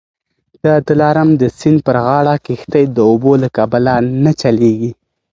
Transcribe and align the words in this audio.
د 0.63 0.65
دلارام 0.87 1.29
د 1.41 1.43
سیند 1.59 1.79
پر 1.85 1.97
غاړه 2.05 2.33
کښتۍ 2.45 2.85
د 2.91 2.97
اوبو 3.09 3.31
له 3.43 3.49
کبله 3.57 3.93
نه 4.23 4.31
چلیږي 4.41 4.91